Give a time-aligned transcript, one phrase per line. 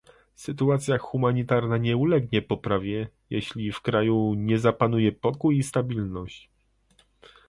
[0.35, 6.49] Sytuacja humanitarna nie ulegnie poprawie, jeśli w kraju nie zapanuje pokój i stabilność